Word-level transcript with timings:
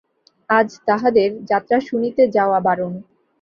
আজ 0.49 0.69
তাহাদের 0.87 1.29
যাত্রা 1.45 1.77
শুনিতে 1.79 2.23
যাওয়া 2.35 2.59
বারণ। 2.59 2.93